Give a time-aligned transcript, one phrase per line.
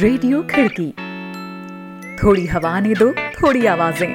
[0.00, 0.86] Radio खिड़की।
[2.16, 4.14] थोड़ी हवा ने दो, थोड़ी आवाज़ें।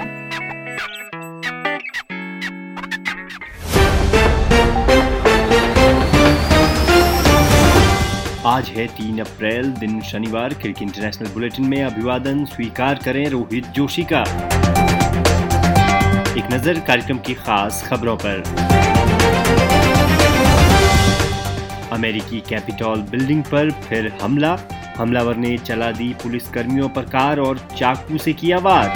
[8.45, 14.03] आज है तीन अप्रैल, दिन शनिवार। खिड़की इंटरनेशनल बुलेटिन में अभिवादन, स्वीकार करें रोहित जोशी
[14.03, 14.21] का।
[16.31, 18.43] एक नज़र कार्यक्रम की खास खबरों पर।
[21.91, 24.57] अमेरिकी कैपिटॉल बिल्डिंग पर फिर हमला।
[24.97, 28.93] हमलावर ने चला दी पुलिस कर्मियों पर कार और चाकू से किया वार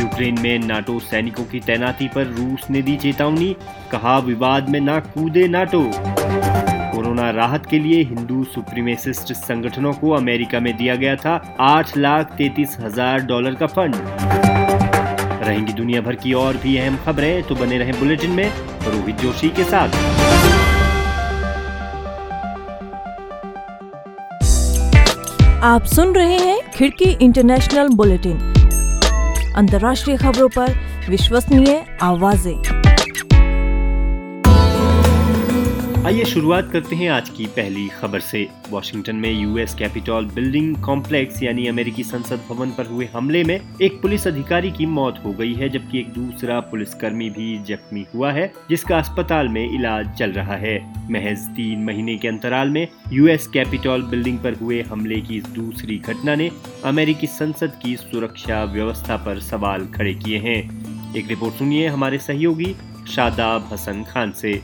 [0.00, 3.54] यूक्रेन में नाटो सैनिकों की तैनाती पर रूस ने दी चेतावनी,
[3.92, 10.60] कहा विवाद में ना कूदे नाटो। कोरोना राहत के लिए हिंदू सुप्रीमेसिस्ट संगठनों को अमेरिका
[10.60, 13.94] में दिया गया था आठ लाख तैतीस हज़ार डॉलर का फंड।
[15.44, 18.48] रहेंगी दुनिया भर की और भी अहम खबरें तो बने रहें बुलेटिन में
[18.84, 20.31] रोहित जोशी के साथ।
[25.64, 28.38] आप सुन रहे हैं खिड़की इंटरनेशनल बुलेटिन।
[29.56, 30.74] अंतर्राष्ट्रीय खबरों पर
[31.08, 32.71] विश्वसनीय आवाज़ें।
[36.06, 41.42] आइए शुरुआत करते हैं आज की पहली खबर से। वॉशिंगटन में यूएस कैपिटॉल बिल्डिंग कॉम्प्लेक्स
[41.42, 45.52] यानी अमेरिकी संसद भवन पर हुए हमले में एक पुलिस अधिकारी की मौत हो गई
[45.54, 50.56] है, जबकि एक दूसरा पुलिसकर्मी भी जख्मी हुआ है, जिसका अस्पताल में इलाज चल रहा
[50.56, 50.76] है।
[51.10, 55.98] महज तीन महीने के अंतराल में यूएस कैपिटॉल बिल्डिंग पर हुए हमले की इस दूसरी
[55.98, 56.50] घटना ने
[56.84, 60.60] अमेरिकी संसद की सुरक्षा व्यवस्था पर सवाल खड़े किए हैं।
[61.16, 62.74] एक रिपोर्ट सुनिए हमारे सहयोगी
[63.08, 64.60] शादाब हसन खान से।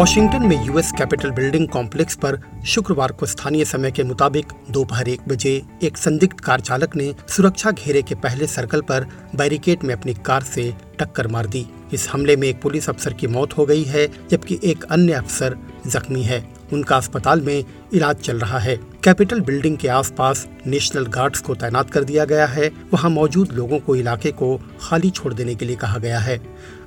[0.00, 5.20] वॉशिंगटन में यूएस कैपिटल बिल्डिंग कॉम्प्लेक्स पर शुक्रवार को स्थानीय समय के मुताबिक दोपहर एक
[5.28, 5.50] बजे
[5.82, 9.06] एक संदिग्ध कार चालक ने सुरक्षा घेरे के पहले सर्कल पर
[9.36, 13.26] बैरिकेड में अपनी कार से टक्कर मार दी। इस हमले में एक पुलिस अफसर की
[13.26, 15.56] मौत हो गई है, जबकि एक अन्य अफसर
[15.90, 21.40] जख्मी है। उनका अस्पताल में इलाज चल रहा है। कैपिटल बिल्डिंग के आसपास नेशनल गार्ड्स
[21.40, 25.54] को तैनात कर दिया गया है। वहाँ मौजूद लोगों को इलाके को खाली छोड़ देने
[25.54, 26.40] के लिए कहा गया है।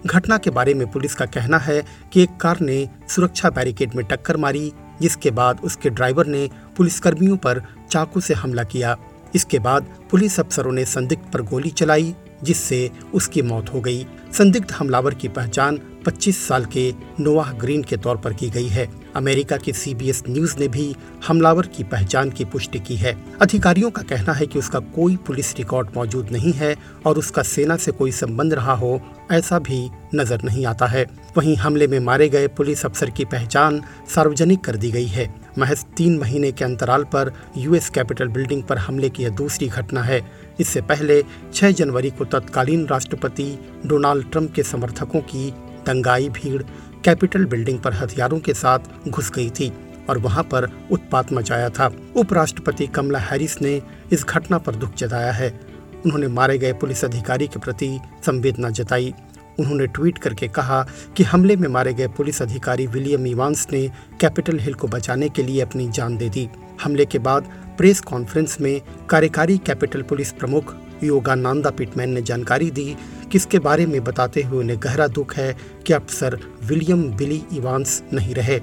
[0.05, 1.83] घटना के बारे में पुलिस का कहना है
[2.13, 4.71] कि एक कार ने सुरक्षा बैरिकेड में टक्कर मारी,
[5.01, 8.95] जिसके बाद उसके ड्राइवर ने पुलिसकर्मियों पर चाकू से हमला किया।
[9.35, 14.07] इसके बाद पुलिस अफसरों ने संदिग्ध पर गोली चलाई, जिससे उसकी मौत हो गई।
[14.37, 18.85] संदिग्ध हमलावर की पहचान 25 साल के नोवाह ग्रीन के तौर पर की गई है।
[19.15, 20.95] अमेरिका की सीबीएस न्यूज़ ने भी
[21.27, 25.55] हमलावर की पहचान की पुष्टि की है। अधिकारियों का कहना है कि उसका कोई पुलिस
[25.57, 26.75] रिकॉर्ड मौजूद नहीं है
[27.05, 31.05] और उसका सेना से कोई संबंध रहा हो, ऐसा भी नज़र नहीं आता है।
[31.37, 33.81] वहीं हमले में मारे गए पुलिस अफसर की पहचान
[34.15, 38.77] सार्वजनिक कर दी गई है। महज तीन महीने के अंतराल पर यूएस कैपिटल बिल्डिंग पर
[38.77, 40.21] हमले की यह दूसरी घटना है।
[40.59, 41.23] इससे पहले
[41.53, 43.45] 6 जनवरी को तत्कालीन राष्ट्रपति
[43.85, 45.49] डोनाल्ड ट्रंप के समर्थकों की
[45.85, 46.63] दंगाई, भीड़
[47.05, 49.71] कैपिटल बिल्डिंग पर हथियारों के साथ घुस गई थी
[50.09, 53.81] और वहाँ पर उत्पात मचाया था। उपराष्ट्रपति कमला हैरिस ने
[54.11, 55.59] इस घटना पर दुख जताया है।
[56.05, 59.13] उन्होंने मारे गए पुलिस अधिकारी के प्रति संवेदना जताई।
[59.59, 60.85] उन्होंने ट्वीट करके कहा
[61.17, 63.87] कि हमले में मारे गए पुलिस अधिकारी विलियम इवांस ने
[64.21, 66.49] कैपिटल हिल को बचाने के लिए अपनी जान दे दी।
[66.83, 72.95] हमले के बाद प्रेस कॉन्फ्रेंस में कार्यकारी कैपिटल पुलिस प्रमुख योगानंदा पिटमैन ने जानकारी दी
[73.33, 75.55] कि इसके बारे में बताते हुए उन्हें गहरा दुख है
[75.87, 78.59] कि अफसर विलियम बिली इवांस नहीं रहे।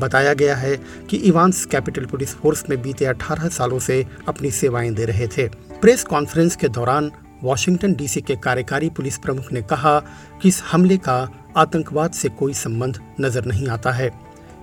[0.00, 0.76] बताया गया है
[1.10, 5.46] कि इवांस कैपिटल पुलिस फोर्स में बीते 18 सालों से अपनी सेवाएँ दे रहे थे।
[5.80, 7.10] प्रेस कॉन्फ्रेंस के दौरान
[7.42, 9.98] वॉशिंगटन डीसी के कार्यकारी पुलिस प्रमुख ने कहा
[10.42, 11.18] कि इस हमले का
[11.56, 14.10] आतंकवाद से कोई संबंध नज़र नहीं आता है।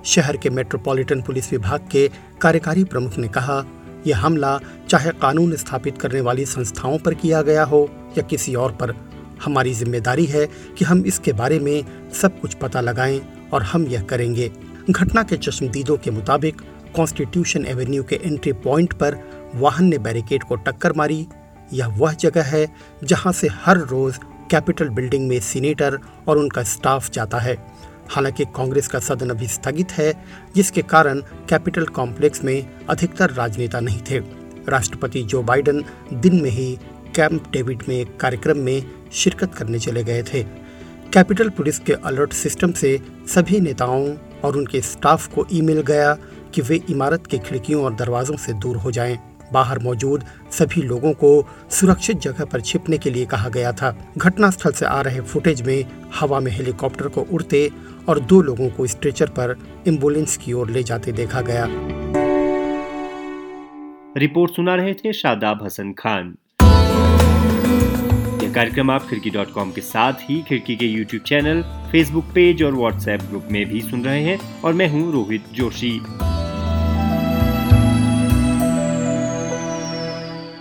[0.05, 2.09] शहर के मेट्रोपॉलिटन पुलिस विभाग के
[2.41, 3.63] कार्यकारी प्रमुख ने कहा,
[4.07, 4.59] यह हमला
[4.89, 9.12] चाहे कानून स्थापित करने वाली संस्थाओं पर किया गया हो या किसी और पर
[9.45, 10.45] हमारी ज़िम्मेदारी है
[10.77, 13.21] कि हम इसके बारे में सब कुछ पता लगाएँ
[13.53, 14.51] और हम यह करेंगे।
[14.89, 16.61] घटना के चश्मदीदों के मुताबिक
[16.95, 19.17] कॉन्स्टिट्यूशन एवेन्यू के एंट्री पॉइंट पर
[19.55, 21.27] वाहन ने बैरिकेड को टक्कर मारी।
[21.73, 22.67] यह वह जगह है
[23.03, 24.19] जहाँ से हर रोज
[24.51, 27.55] कैपिटल बिल्डिंग में सीनेटर और उनका स्टाफ जाता है।
[28.09, 30.13] हालाँकि कांग्रेस का सदन अभी स्थगित है,
[30.55, 31.19] जिसके कारण
[31.49, 34.19] कैपिटल कॉम्प्लेक्स में अधिकतर राजनेता नहीं थे।
[34.69, 36.77] राष्ट्रपति जो बाइडन दिन में ही
[37.15, 38.83] कैंप डेविड में एक कार्यक्रम में
[39.13, 40.43] शिरकत करने चले गए थे।
[41.13, 46.13] कैपिटल पुलिस के अलर्ट सिस्टम से सभी नेताओं और उनके स्टाफ को ईमेल गया
[46.53, 49.19] कि वे इमारत के खिड़कियों और दरवाजों से दूर हो जाएँ।
[49.53, 51.29] बाहर मौजूद सभी लोगों को
[51.71, 55.85] सुरक्षित जगह पर छिपने के लिए कहा गया था। घटनास्थल से आ रहे फुटेज में
[56.19, 57.69] हवा में हेलीकॉप्टर को उड़ते
[58.09, 59.55] और दो लोगों को स्ट्रेचर पर
[59.87, 61.67] एंबुलेंस की ओर ले जाते देखा गया।
[64.17, 66.35] रिपोर्ट सुना रहे थे शादाब हसन खान।
[68.53, 71.61] कार्यक्रम आप खिड़की डॉट कॉम के साथ ही खिड़की के यूट्यूब चैनल
[71.91, 75.91] फेसबुक पेज और व्हाट्सएप ग्रुप में भी सुन रहे हैं और मैं हूँ रोहित जोशी।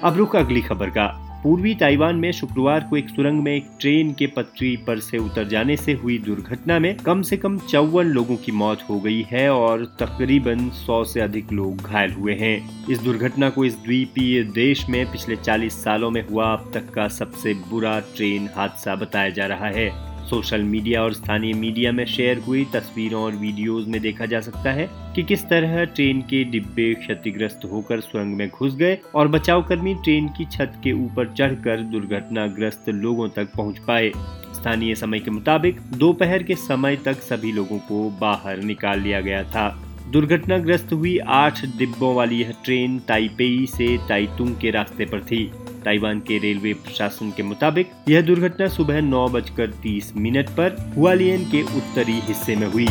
[0.04, 1.06] अब रुख अगली खबर का।
[1.42, 5.48] पूर्वी ताइवान में शुक्रवार को एक सुरंग में एक ट्रेन के पटरी पर से उतर
[5.48, 9.48] जाने से हुई दुर्घटना में कम से कम चौवन लोगों की मौत हो गई है
[9.50, 14.88] और तकरीबन 100 से अधिक लोग घायल हुए हैं। इस दुर्घटना को इस द्वीपीय देश
[14.88, 19.46] में पिछले 40 सालों में हुआ अब तक का सबसे बुरा ट्रेन हादसा बताया जा
[19.46, 24.26] रहा है। सोशल मीडिया और स्थानीय मीडिया में शेयर हुई तस्वीरों और वीडियोस में देखा
[24.26, 28.98] जा सकता है कि किस तरह ट्रेन के डिब्बे क्षतिग्रस्त होकर सुरंग में घुस गए
[29.14, 34.10] और बचाव कर्मी ट्रेन की छत के ऊपर चढ़कर दुर्घटनाग्रस्त लोगों तक पहुँच पाए।
[34.54, 39.42] स्थानीय समय के मुताबिक, दोपहर के समय तक सभी लोगों को बाहर निकाल लिया गया
[39.44, 39.68] था।
[40.12, 45.50] दुर्घटनाग्रस्त हुई आठ डिब्बों वाली यह ट्रेन ताइपेई से ताइतुंग के रास्ते पर थी।
[45.84, 51.44] ताइवान के रेलवे प्रशासन के मुताबिक, यह दुर्घटना सुबह नौ बजकर तीस मिनट पर हुआलियन
[51.50, 52.86] के उत्तरी हिस्से में हुई।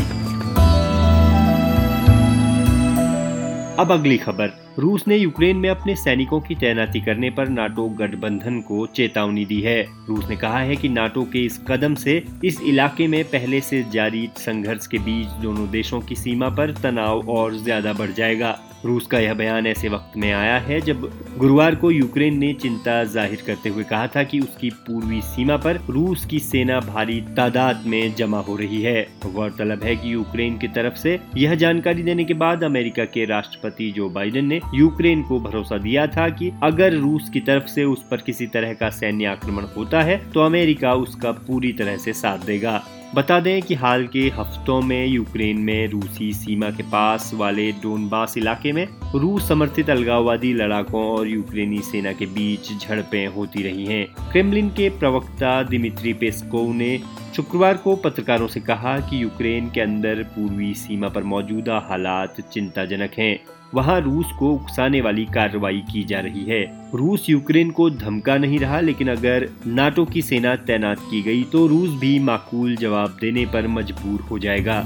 [3.79, 8.59] अब अगली खबर। रूस ने यूक्रेन में अपने सैनिकों की तैनाती करने पर नाटो गठबंधन
[8.61, 12.61] को चेतावनी दी है। रूस ने कहा है कि नाटो के इस कदम से इस
[12.61, 17.57] इलाके में पहले से जारी संघर्ष के बीच दोनों देशों की सीमा पर तनाव और
[17.57, 21.01] ज़्यादा बढ़ जाएगा। रूस का यह बयान ऐसे वक्त में आया है जब
[21.37, 25.79] गुरुवार को यूक्रेन ने चिंता ज़ाहिर करते हुए कहा था कि उसकी पूर्वी सीमा पर
[25.89, 30.67] रूस की सेना भारी तादाद में जमा हो रही है। गौरतलब है कि यूक्रेन की
[30.69, 35.39] तरफ़ से यह जानकारी देने के बाद अमेरिका के राष्ट्रपति जो बाइडेन ने यूक्रेन को
[35.39, 39.25] भरोसा दिया था कि अगर रूस की तरफ़ से उस पर किसी तरह का सैन्य
[39.27, 42.81] आक्रमण होता है तो अमेरिका उसका पूरी तरह से साथ देगा।
[43.15, 48.37] बता दें कि हाल के हफ्तों में यूक्रेन में रूसी सीमा के पास वाले डोनबास
[48.37, 54.31] इलाके में रूस समर्थित अलगाववादी लड़ाकों और यूक्रेनी सेना के बीच झड़पें होती रही हैं।
[54.31, 56.97] क्रेमलिन के प्रवक्ता दिमित्री पेस्कोव ने
[57.35, 63.19] शुक्रवार को पत्रकारों से कहा कि यूक्रेन के अंदर पूर्वी सीमा पर मौजूदा हालात चिंताजनक
[63.19, 63.37] हैं
[63.73, 66.61] वहाँ रूस को उकसाने वाली कार्रवाई की जा रही है।
[66.95, 71.65] रूस यूक्रेन को धमका नहीं रहा, लेकिन अगर नाटो की सेना तैनात की गई तो
[71.67, 74.79] रूस भी माकूल जवाब देने पर मजबूर हो जाएगा।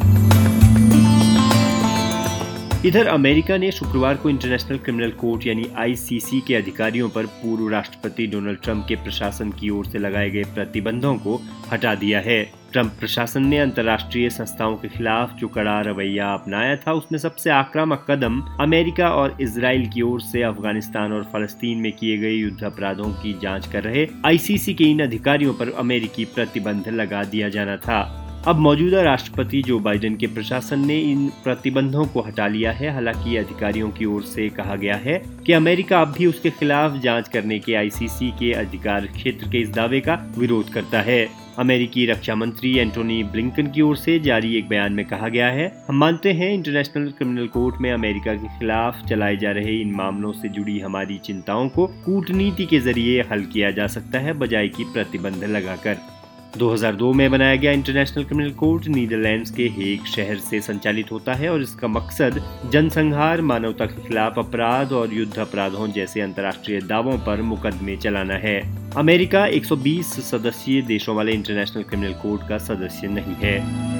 [2.86, 8.28] इधर अमेरिका ने शुक्रवार को इंटरनेशनल क्रिमिनल कोर्ट यानी आईसीसी के अधिकारियों पर पूर्व राष्ट्रपति
[8.28, 11.42] डोनाल्ड ट्रंप के प्रशासन की ओर से लगाए गए प्रतिबंधों को
[11.72, 12.40] हटा दिया है।
[12.76, 18.06] ट्रंप प्रशासन ने अंतर्राष्ट्रीय संस्थाओं के खिलाफ जो कड़ा रवैया अपनाया था, उसमें सबसे आक्रामक
[18.10, 23.10] कदम अमेरिका और इसराइल की ओर से अफ़गानिस्तान और फलस्तीन में किए गए युद्ध अपराधों
[23.14, 28.02] की जाँच कर रहे आईसीसी के इन अधिकारियों पर अमेरिकी प्रतिबंध लगा दिया जाना था।
[28.48, 33.38] अब मौजूदा राष्ट्रपति जो बाइडेन के प्रशासन ने इन प्रतिबंधों को हटा लिया है, हालाँकि
[33.38, 37.60] अधिकारियों की ओर से कहा गया है कि अमेरिका अब भी उसके खिलाफ जाँच करने
[37.60, 42.74] के आईसीसी के अधिकार क्षेत्र के इस दावे का विरोध करता है। अमेरिकी रक्षा मंत्री
[42.78, 46.52] एंटोनी ब्लिंकन की ओर से जारी एक बयान में कहा गया है, हम मानते हैं
[46.54, 51.18] इंटरनेशनल क्रिमिनल कोर्ट में अमेरिका के खिलाफ चलाए जा रहे इन मामलों से जुड़ी हमारी
[51.18, 55.98] चिंताओं को कूटनीति के ज़रिए हल किया जा सकता है बजाय की प्रतिबंध लगाकर।
[56.58, 61.50] 2002 में बनाया गया इंटरनेशनल क्रिमिनल कोर्ट नीदरलैंड्स के हेग शहर से संचालित होता है
[61.50, 62.42] और इसका मकसद
[62.72, 68.60] जनसंहार, मानवता के खिलाफ अपराध और युद्ध अपराधों जैसे अंतर्राष्ट्रीय दावों पर मुकदमे चलाना है।
[68.98, 73.95] अमेरिका 120 सदस्यीय देशों वाले इंटरनेशनल क्रिमिनल कोर्ट का सदस्य नहीं है।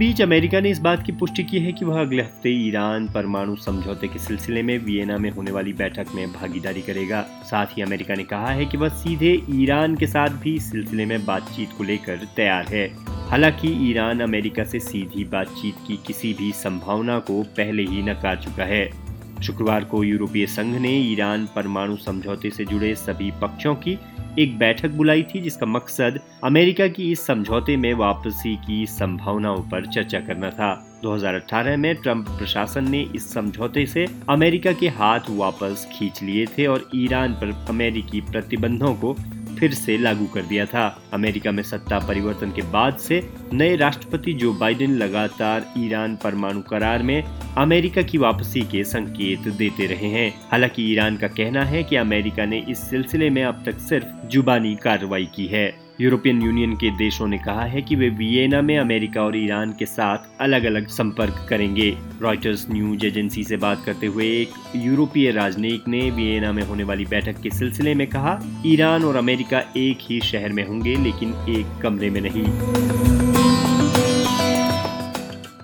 [0.00, 3.56] बीच अमेरिका ने इस बात की पुष्टि की है कि वह अगले हफ़्ते ईरान परमाणु
[3.56, 8.14] समझौते के सिलसिले में वियना में होने वाली बैठक में भागीदारी करेगा। साथ ही अमेरिका
[8.14, 11.84] ने कहा है कि वह सीधे ईरान के साथ भी इस सिलसिले में बातचीत को
[11.84, 12.86] लेकर तैयार है।
[13.28, 18.64] हालाँकि ईरान अमेरिका से सीधी बातचीत की किसी भी संभावना को पहले ही नकार चुका
[18.64, 19.09] है।
[19.42, 23.98] शुक्रवार को यूरोपीय संघ ने ईरान परमाणु समझौते से जुड़े सभी पक्षों की
[24.38, 29.86] एक बैठक बुलाई थी, जिसका मकसद अमेरिका की इस समझौते में वापसी की संभावनाओं पर
[29.86, 35.88] चर्चा करना था। 2018 में ट्रंप प्रशासन ने इस समझौते से अमेरिका के हाथ वापस
[35.92, 39.16] खींच लिए थे और ईरान पर अमेरिकी प्रतिबंधों को
[39.60, 44.32] फिर से लागू कर दिया था। अमेरिका में सत्ता परिवर्तन के बाद से नए राष्ट्रपति
[44.32, 47.22] जो बाइडेन लगातार ईरान परमाणु करार में
[47.56, 52.44] अमेरिका की वापसी के संकेत देते रहे हैं। हालाँकि ईरान का कहना है कि अमेरिका
[52.44, 57.26] ने इस सिलसिले में अब तक सिर्फ़ जुबानी कार्रवाई की है। यूरोपियन यूनियन के देशों
[57.28, 61.46] ने कहा है कि वे वियना में अमेरिका और ईरान के साथ अलग अलग संपर्क
[61.48, 61.90] करेंगे।
[62.22, 67.04] रॉयटर्स न्यूज़ एजेंसी से बात करते हुए एक यूरोपीय राजनयिक ने वियना में होने वाली
[67.04, 71.80] बैठक के सिलसिले में कहा, ईरान और अमेरिका एक ही शहर में होंगे, लेकिन एक
[71.82, 73.19] कमरे में नहीं।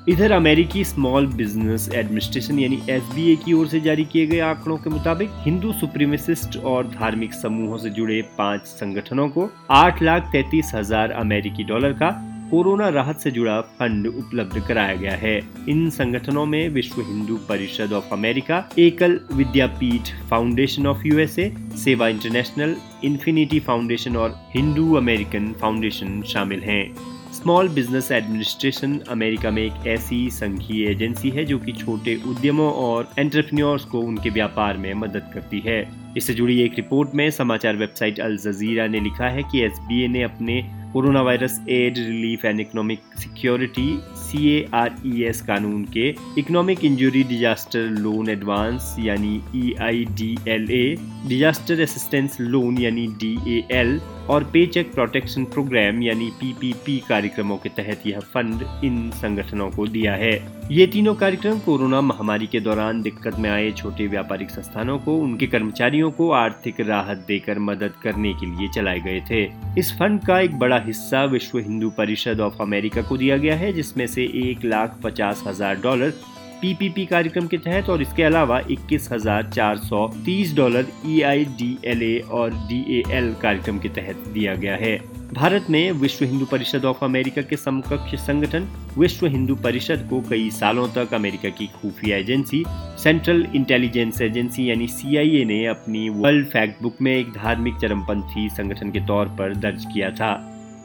[0.08, 4.90] इधर अमेरिकी स्मॉल बिज़नेस एडमिनिस्ट्रेशन यानी एसबीए की ओर से जारी किए गए आंकड़ों के
[4.90, 11.12] मुताबिक हिंदू सुप्रीमिसिस्ट और धार्मिक समूहों से जुड़े पाँच संगठनों को आठ लाख तैतीस हज़ार
[11.12, 12.10] अमेरिकी डॉलर का
[12.50, 15.36] कोरोना राहत से जुड़ा फंड उपलब्ध कराया गया है।
[15.68, 21.50] इन संगठनों में विश्व Hindu Parishad of America, Ekal Vidyapeeth Foundation of USA,
[21.84, 27.15] Sewa International, Infinity Foundation और हिंदू अमेरिकन फाउंडेशन शामिल हैं।
[27.46, 33.08] स्मॉल बिज़नेस एडमिनिस्ट्रेशन अमेरिका में एक ऐसी संघीय एजेंसी है जो कि छोटे उद्यमों और
[33.18, 35.78] एंटरप्रेन्योर्स को उनके व्यापार में मदद करती है।
[36.16, 40.22] इससे जुड़ी एक रिपोर्ट में समाचार वेबसाइट अल जजीरा ने लिखा है कि एस ने
[40.22, 40.60] अपने
[40.92, 46.84] corona virus aid relief and economic security C A R E S कानून के economic
[46.84, 50.84] injury disaster loan advance यानी E I D L A
[51.28, 53.98] disaster assistance loan यानी डी ए एल
[54.30, 59.86] और पे चेक प्रोटेक्शन प्रोग्राम यानी PPP कार्यक्रमों के तहत यह फंड इन संगठनों को
[59.86, 60.34] दिया है।
[60.70, 65.46] ये तीनों कार्यक्रम कोरोना महामारी के दौरान दिक्कत में आए छोटे व्यापारिक संस्थानों को, उनके
[65.46, 69.44] कर्मचारियों को आर्थिक राहत देकर मदद करने के लिए चलाए गए थे।
[69.78, 73.72] इस फंड का एक बड़ा हिस्सा विश्व हिंदू परिषद ऑफ़ अमेरिका को दिया गया है,
[73.72, 76.12] जिसमें से एक लाख पचास हज़ार डॉलर
[76.60, 81.44] पीपीपी कार्यक्रम के तहत और इसके अलावा इक्कीस हज़ार चार सौ तीस dollar E I
[81.58, 84.96] D L A और डी ए एल कार्यक्रम के तहत दिया गया है।
[85.32, 90.48] भारत ने विश्व हिंदू परिषद ऑफ़ अमेरिका के समकक्ष संगठन विश्व हिंदू परिषद को कई
[90.50, 92.64] सालों तक अमेरिका की खुफिया एजेंसी,
[93.02, 98.90] सेंट्रल इंटेलिजेंस एजेंसी यानी सीआईए ने अपनी वर्ल्ड फैक्ट बुक में एक धार्मिक चरमपंथी संगठन
[98.90, 100.34] के तौर पर दर्ज किया था।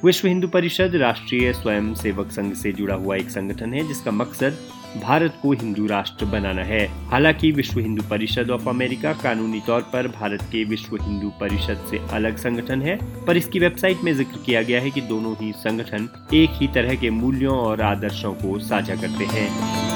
[0.05, 4.57] विश्व हिंदू परिषद राष्ट्रीय स्वयं सेवक संघ से जुड़ा हुआ एक संगठन है जिसका मकसद
[4.97, 10.07] भारत को हिंदू राष्ट्र बनाना है। हालाँकि विश्व हिंदू परिषद ऑफ़ अमेरिका कानूनी तौर पर
[10.07, 14.61] भारत के विश्व हिंदू परिषद से अलग संगठन है, पर इसकी वेबसाइट में ज़िक्र किया
[14.61, 18.95] गया है कि दोनों ही संगठन एक ही तरह के मूल्यों और आदर्शों को साझा
[18.95, 19.90] करते हैं।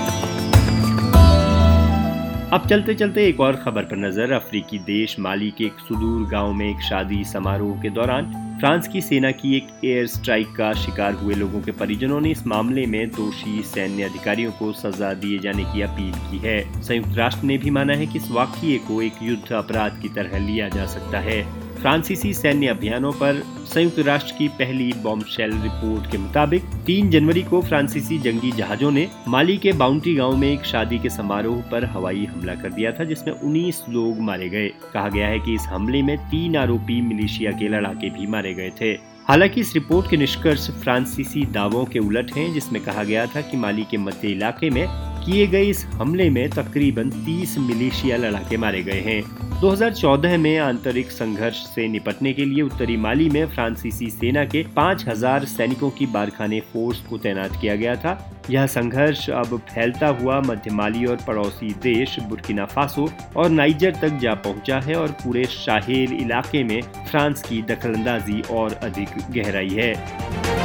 [2.56, 6.54] अब चलते चलते एक और खबर पर नज़र, अफ्रीकी देश माली के एक सुदूर गाँव
[6.54, 8.26] में एक शादी समारोह के दौरान
[8.60, 12.46] फ्रांस की सेना की एक एयर स्ट्राइक का शिकार हुए लोगों के परिजनों ने इस
[12.48, 17.48] मामले में दोषी सैन्य अधिकारियों को सजा दिए जाने की अपील की है। संयुक्त राष्ट्र
[17.48, 20.86] ने भी माना है कि इस वाक्य को एक युद्ध अपराध की तरह लिया जा
[20.86, 21.42] सकता है।
[21.82, 27.44] फ्रांसीसी सैन्य अभियानों पर संयुक्त राष्ट्र की पहली बॉम्ब शेल रिपोर्ट के मुताबिक 3 जनवरी
[27.44, 31.86] को फ्रांसीसी जंगी जहाजों ने माली के बाउंटी गाँव में एक शादी के समारोह पर
[31.86, 35.62] हवाई हमला कर दिया था, जिसमें 19 लोग मारे गए। कहा गया है कि इस
[35.62, 38.92] हमले में तीन आरोपी मिलिशिया के लड़ाके भी मारे गए थे।
[39.28, 43.58] हालाँकि इस रिपोर्ट के निष्कर्ष फ्रांसीसी दावों के उलट हैं, जिसमें कहा गया था कि
[43.58, 44.86] माली के मध्य इलाके में
[45.26, 49.22] किए गए इस हमले में तकरीबन 30 मिलिशिया लड़ाके मारे गए हैं।
[49.62, 55.46] 2014 में आंतरिक संघर्ष से निपटने के लिए उत्तरी माली में फ्रांसीसी सेना के 5000
[55.46, 58.14] सैनिकों की बारखाने फोर्स को तैनात किया गया था।
[58.50, 64.20] यह संघर्ष अब फैलता हुआ मध्य माली और पड़ोसी देश बुर्किना फासो और नाइजर तक
[64.22, 70.65] जा पहुँचा है और पूरे शाहेल इलाके में फ्रांस की दखलंदाजी और अधिक गहराई है।